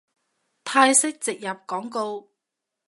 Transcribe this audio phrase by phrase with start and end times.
[0.63, 2.27] 泰式植入廣告